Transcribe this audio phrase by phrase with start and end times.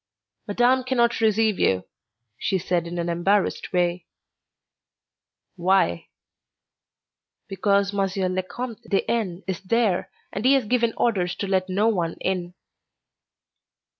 [0.47, 1.85] "Madame can not receive you,"
[2.35, 4.07] she said in an embarrassed way.
[5.55, 6.07] "Why?"
[7.47, 8.07] "Because M.
[8.33, 9.43] le Comte de N.
[9.45, 12.55] is there, and he has given orders to let no one in."